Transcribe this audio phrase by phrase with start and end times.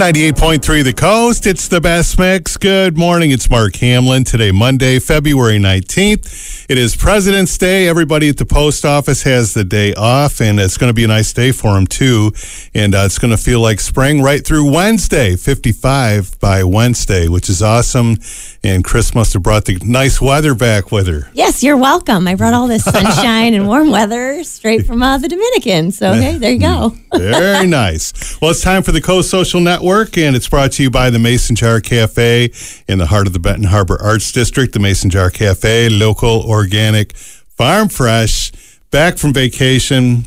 [0.00, 1.46] 98.3 The Coast.
[1.46, 2.56] It's the best mix.
[2.56, 3.32] Good morning.
[3.32, 4.24] It's Mark Hamlin.
[4.24, 6.64] Today, Monday, February 19th.
[6.70, 7.86] It is President's Day.
[7.86, 11.08] Everybody at the post office has the day off, and it's going to be a
[11.08, 12.32] nice day for them, too.
[12.72, 17.50] And uh, it's going to feel like spring right through Wednesday, 55 by Wednesday, which
[17.50, 18.16] is awesome.
[18.62, 21.30] And Chris must have brought the nice weather back with her.
[21.32, 22.28] Yes, you're welcome.
[22.28, 25.92] I brought all this sunshine and warm weather straight from uh, the Dominican.
[25.92, 26.94] So, okay, there you go.
[27.14, 28.38] Very nice.
[28.38, 31.18] Well, it's time for the Coast Social Network and it's brought to you by the
[31.18, 32.50] Mason Jar Cafe
[32.86, 34.74] in the heart of the Benton Harbor Arts District.
[34.74, 38.52] The Mason Jar Cafe, local, organic, farm fresh,
[38.90, 40.26] back from vacation.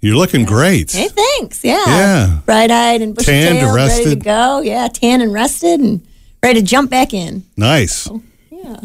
[0.00, 0.92] You're looking great.
[0.92, 1.62] Hey, thanks.
[1.62, 1.84] Yeah.
[1.86, 2.38] Yeah.
[2.46, 4.24] Bright eyed and bushy Tanned, tailed, ready to rested.
[4.24, 4.60] go.
[4.62, 6.06] Yeah, tan and rested and
[6.42, 7.44] ready to jump back in.
[7.56, 8.08] Nice.
[8.50, 8.80] Yeah.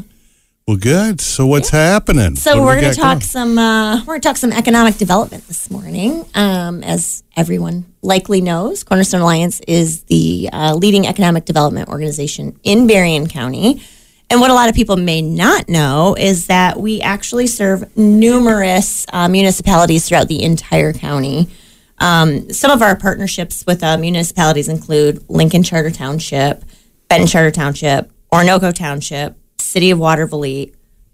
[0.67, 1.19] Well, good.
[1.19, 2.35] So, what's happening?
[2.35, 3.21] So What we we're going to talk going?
[3.21, 3.57] some.
[3.57, 6.25] Uh, we're going to talk some economic development this morning.
[6.35, 12.87] Um, as everyone likely knows, Cornerstone Alliance is the uh, leading economic development organization in
[12.87, 13.81] Berrien County.
[14.29, 19.05] And what a lot of people may not know is that we actually serve numerous
[19.11, 21.49] uh, municipalities throughout the entire county.
[21.97, 26.63] Um, some of our partnerships with uh, municipalities include Lincoln Charter Township,
[27.11, 30.73] Benton Charter Township, Oronoko Township, City of Watervliet,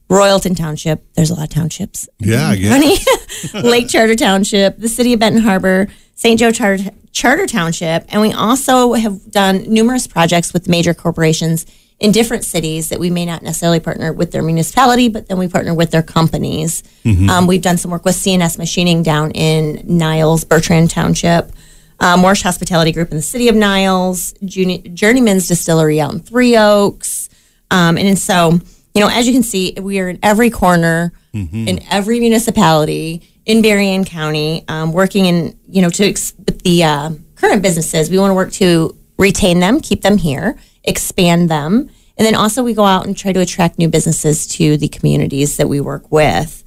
[0.10, 1.04] Royalton Township.
[1.16, 2.08] There's a lot of townships.
[2.20, 3.54] Yeah, I guess.
[3.56, 6.40] Lake Charter Township, the City of Benton Harbor, St.
[6.40, 11.66] Joe Charter, Charter Township, and we also have done numerous projects with major corporations
[12.00, 15.48] in different cities that we may not necessarily partner with their municipality, but then we
[15.48, 16.84] partner with their companies.
[17.28, 21.52] Um, we've done some work with CNS Machining down in Niles, Bertrand Township,
[22.00, 26.56] uh, Morse Hospitality Group in the City of Niles, Juni- Journeyman's Distillery out in Three
[26.58, 27.30] Oaks.
[27.72, 28.52] Um, and so,
[28.94, 33.62] you know, as you can see, we are in every corner, in every municipality in
[33.62, 38.10] Berrien County, um, working in, you know, to ex- with the uh, current businesses.
[38.10, 41.90] We want to work to retain them, keep them here, expand them.
[42.18, 45.58] And then also we go out and try to attract new businesses to the communities
[45.58, 46.64] that we work with.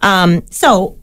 [0.00, 0.96] Um, so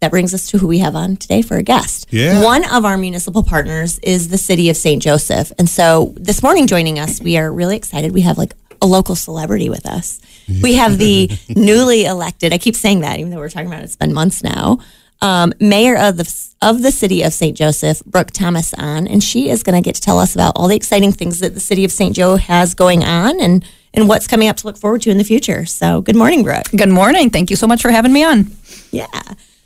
[0.00, 2.06] that brings us to who we have on today for a guest.
[2.10, 2.42] Yeah.
[2.42, 5.02] One of our municipal partners is the city of St.
[5.02, 5.52] Joseph.
[5.58, 8.12] And so this morning joining us, we are really excited.
[8.12, 10.20] We have like a local celebrity with us.
[10.62, 13.84] We have the newly elected, I keep saying that, even though we're talking about it,
[13.84, 14.78] it's been months now.
[15.22, 17.56] Um, mayor of the of the city of St.
[17.56, 20.68] Joseph, Brooke Thomas, on, and she is going to get to tell us about all
[20.68, 22.14] the exciting things that the city of St.
[22.14, 23.64] Joe has going on, and
[23.94, 25.64] and what's coming up to look forward to in the future.
[25.64, 26.70] So, good morning, Brooke.
[26.70, 27.30] Good morning.
[27.30, 28.50] Thank you so much for having me on.
[28.90, 29.06] Yeah.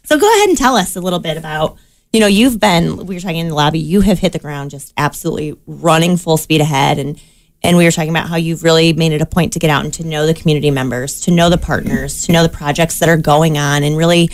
[0.05, 1.77] So go ahead and tell us a little bit about,
[2.13, 4.71] you know, you've been, we were talking in the lobby, you have hit the ground
[4.71, 6.99] just absolutely running full speed ahead.
[6.99, 7.21] And,
[7.63, 9.85] and we were talking about how you've really made it a point to get out
[9.85, 13.09] and to know the community members, to know the partners, to know the projects that
[13.09, 14.31] are going on and really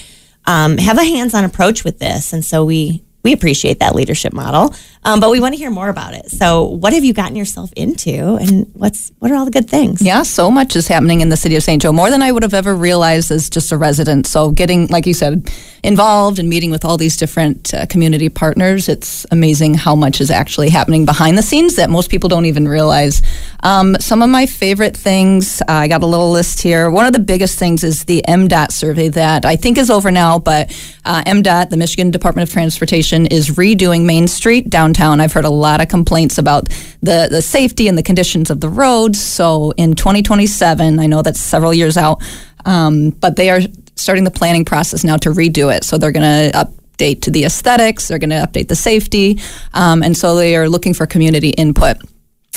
[0.47, 2.33] um, have a hands-on approach with this.
[2.33, 4.73] And so we, we appreciate that leadership model,
[5.05, 6.31] um, but we want to hear more about it.
[6.31, 10.01] So, what have you gotten yourself into, and what's what are all the good things?
[10.01, 11.83] Yeah, so much is happening in the city of St.
[11.83, 14.29] Joe, more than I would have ever realized as just a resident.
[14.29, 15.51] So, getting, like you said,
[15.83, 20.31] involved and meeting with all these different uh, community partners, it's amazing how much is
[20.31, 23.23] actually happening behind the scenes that most people don't even realize.
[23.65, 26.91] Um, some of my favorite things, uh, I got a little list here.
[26.91, 30.39] One of the biggest things is the MDOT survey that I think is over now,
[30.39, 30.71] but
[31.05, 35.23] uh, MDOT, the Michigan Department of Transportation, is redoing Main Street downtown.
[35.23, 36.69] I've heard a lot of complaints about
[37.01, 39.19] the, the safety and the conditions of the roads.
[39.19, 42.23] So in 2027, I know that's several years out,
[42.67, 43.61] um, but they are
[43.95, 45.85] starting the planning process now to redo it.
[45.85, 49.41] So they're going to update to the aesthetics, they're going to update the safety,
[49.73, 51.97] um, and so they are looking for community input.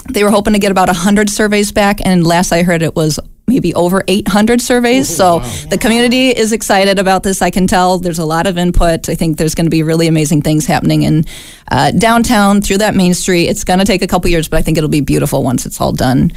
[0.09, 3.19] They were hoping to get about 100 surveys back, and last I heard it was
[3.49, 5.13] maybe over 800 surveys.
[5.13, 5.39] so
[5.69, 7.41] the community is excited about this.
[7.41, 9.09] I can tell there's a lot of input.
[9.09, 11.25] I think there's going to be really amazing things happening in
[11.71, 13.47] uh, downtown through that main street.
[13.47, 15.81] It's going to take a couple years, but I think it'll be beautiful once it's
[15.81, 16.31] all done.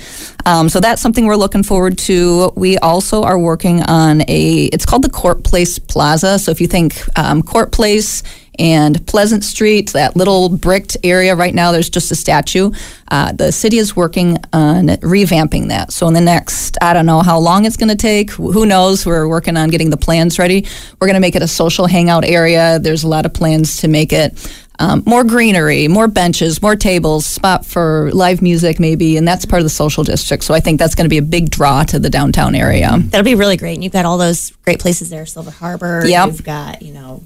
[0.45, 2.53] Um, so that's something we're looking forward to.
[2.57, 6.39] We also are working on a, it's called the Court Place Plaza.
[6.39, 8.23] So if you think um, Court Place,
[8.59, 12.71] and Pleasant Street, that little bricked area right now, there's just a statue.
[13.09, 15.93] Uh, the city is working on revamping that.
[15.93, 18.31] So, in the next, I don't know how long it's going to take.
[18.33, 19.07] Who knows?
[19.07, 20.67] We're working on getting the plans ready.
[21.01, 22.79] We're going to make it a social hangout area.
[22.79, 27.25] There's a lot of plans to make it um, more greenery, more benches, more tables,
[27.25, 29.17] spot for live music, maybe.
[29.17, 30.45] And that's part of the social district.
[30.45, 32.91] So, I think that's going to be a big draw to the downtown area.
[32.99, 33.75] That'll be really great.
[33.75, 36.03] And you've got all those great places there, Silver Harbor.
[36.07, 36.27] Yep.
[36.27, 37.25] You've got, you know,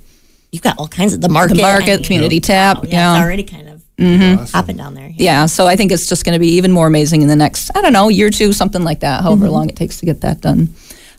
[0.56, 1.60] you've got all kinds of the market.
[1.60, 3.16] market, community oh, tap, wow, yeah.
[3.16, 4.42] It's already kind of mm-hmm.
[4.56, 5.12] Hopping down there.
[5.14, 7.70] Yeah, so I think it's just going to be even more amazing in the next,
[7.76, 9.52] I don't know, year or two, something like that, however mm-hmm.
[9.52, 10.74] long it takes to get that done.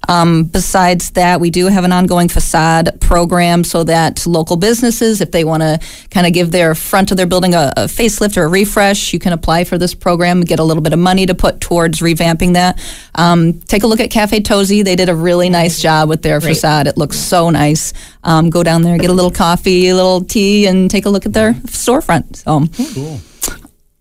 [0.07, 5.31] Um, besides that, we do have an ongoing facade program so that local businesses, if
[5.31, 5.79] they want to
[6.11, 9.19] kind of give their front of their building a, a facelift or a refresh, you
[9.19, 12.53] can apply for this program, get a little bit of money to put towards revamping
[12.53, 12.79] that.
[13.15, 14.83] Um, take a look at Cafe Tosi.
[14.83, 16.87] They did a really nice job with their facade.
[16.87, 17.93] It looks so nice.
[18.23, 21.25] Um, go down there, get a little coffee, a little tea, and take a look
[21.25, 22.35] at their storefront.
[22.37, 23.19] So, Cool.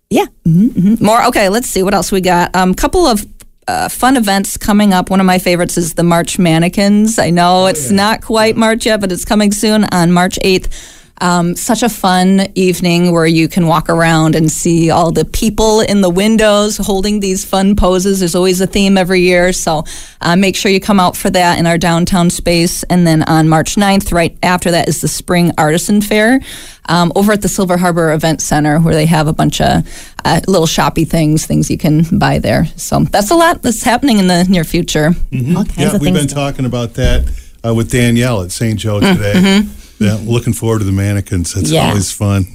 [0.09, 0.25] yeah.
[0.45, 1.23] hmm More.
[1.25, 2.55] Okay, let's see what else we got.
[2.55, 3.25] A um, couple of
[3.67, 5.09] uh, fun events coming up.
[5.09, 7.19] One of my favorites is the March Mannequins.
[7.19, 10.71] I know it's not quite March yet, but it's coming soon on March 8th.
[11.19, 15.81] Um, such a fun evening where you can walk around and see all the people
[15.81, 18.19] in the windows holding these fun poses.
[18.19, 19.83] There's always a theme every year, so
[20.21, 22.83] uh, make sure you come out for that in our downtown space.
[22.83, 26.39] And then on March 9th, right after that, is the Spring Artisan Fair
[26.87, 30.39] um, over at the Silver Harbor Event Center, where they have a bunch of uh,
[30.47, 32.65] little shoppy things, things you can buy there.
[32.75, 35.07] So that's a lot that's happening in the near future.
[35.07, 36.17] All kinds Yeah, we've things.
[36.19, 37.27] been talking about that
[37.65, 38.77] uh, with Danielle at St.
[38.79, 39.63] Joe today.
[39.99, 41.55] Yeah, looking forward to the mannequins.
[41.55, 41.89] It's Yeah.
[41.89, 42.45] always fun.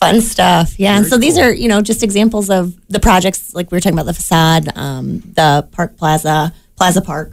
[0.00, 0.78] fun stuff.
[0.78, 0.96] Yeah.
[0.96, 3.80] and Very so these are, you know, just examples of the projects like we were
[3.80, 7.32] talking about the facade, um, the Park Plaza, Plaza Park.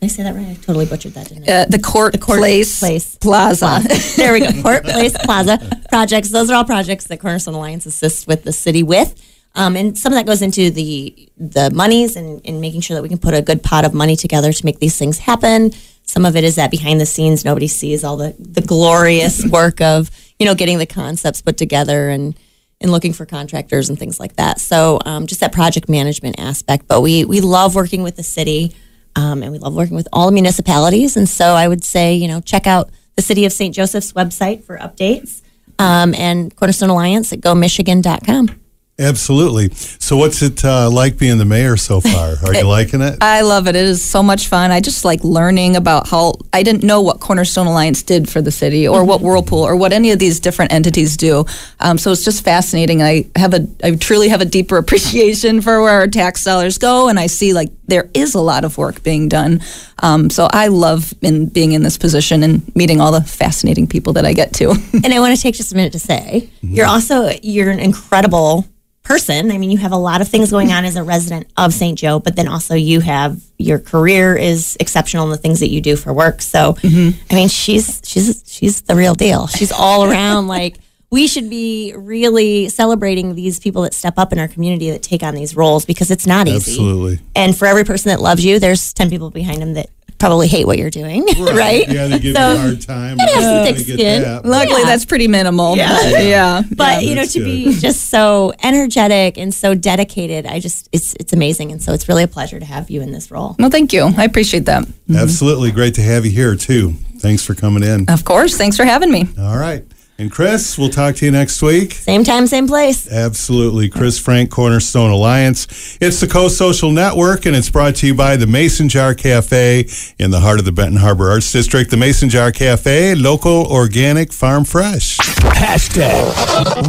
[0.00, 0.46] Did I say that right?
[0.48, 1.52] I totally butchered that, didn't I?
[1.52, 3.82] Uh, the Court, Court Place, Place Plaza.
[4.16, 4.50] there we go.
[4.62, 5.58] Court Place Plaza
[5.90, 6.30] projects.
[6.30, 9.14] Those are all projects that Cornerstone Alliance assists with the city with.
[9.54, 13.02] Um, and some of that goes into the the monies and, and making sure that
[13.02, 15.72] we can put a good pot of money together to make these things happen.
[16.06, 19.80] Some of it is that behind the scenes, nobody sees all the, the glorious work
[19.80, 22.38] of, you know, getting the concepts put together and,
[22.80, 24.60] and looking for contractors and things like that.
[24.60, 26.86] So um, just that project management aspect.
[26.88, 28.74] But we, we love working with the city
[29.16, 31.16] um, and we love working with all the municipalities.
[31.16, 33.74] And so I would say, you know, check out the City of St.
[33.74, 35.42] Joseph's website for updates
[35.78, 38.60] um, and Cornerstone Alliance at gomichigan.com.
[38.98, 39.68] Absolutely.
[39.74, 42.36] So, what's it uh, like being the mayor so far?
[42.46, 43.18] Are you liking it?
[43.20, 43.76] I love it.
[43.76, 44.70] It is so much fun.
[44.70, 48.50] I just like learning about how I didn't know what Cornerstone Alliance did for the
[48.50, 51.44] city or what Whirlpool or what any of these different entities do.
[51.78, 53.02] Um, so it's just fascinating.
[53.02, 57.10] I have a, I truly have a deeper appreciation for where our tax dollars go,
[57.10, 59.60] and I see like there is a lot of work being done.
[59.98, 64.14] Um, so I love in being in this position and meeting all the fascinating people
[64.14, 64.70] that I get to.
[64.94, 68.64] and I want to take just a minute to say you're also you're an incredible
[69.06, 69.52] person.
[69.52, 71.96] I mean, you have a lot of things going on as a resident of St.
[71.96, 75.80] Joe, but then also you have your career is exceptional in the things that you
[75.80, 76.42] do for work.
[76.42, 77.18] So, mm-hmm.
[77.30, 79.46] I mean, she's she's she's the real deal.
[79.46, 80.78] She's all around like
[81.10, 85.22] we should be really celebrating these people that step up in our community that take
[85.22, 86.72] on these roles because it's not easy.
[86.72, 87.20] Absolutely.
[87.36, 90.66] And for every person that loves you, there's 10 people behind them that probably hate
[90.66, 91.86] what you're doing, right?
[91.88, 93.18] Yeah, they give So- you a hard time.
[93.18, 94.22] has some thick skin.
[94.22, 95.76] that, but- Luckily, that's pretty minimal.
[95.76, 95.98] Yeah.
[96.10, 96.62] but yeah.
[96.74, 97.44] but you know to good.
[97.44, 102.08] be just so energetic and so dedicated i just it's it's amazing and so it's
[102.08, 104.10] really a pleasure to have you in this role Well, thank you.
[104.16, 104.86] I appreciate that.
[105.14, 105.70] Absolutely.
[105.70, 106.92] Great to have you here, too.
[107.18, 108.08] Thanks for coming in.
[108.08, 108.56] Of course.
[108.56, 109.28] Thanks for having me.
[109.38, 109.84] All right.
[110.18, 111.92] And Chris, we'll talk to you next week.
[111.92, 113.88] same time same place Absolutely.
[113.90, 115.98] Chris Frank, Cornerstone Alliance.
[116.00, 119.86] It's the Coast Social Network, and it's brought to you by the Mason Jar Cafe
[120.18, 121.90] in the heart of the Benton Harbor Arts District.
[121.90, 125.18] The Mason Jar Cafe, local, organic, farm fresh.
[125.18, 126.86] Hashtag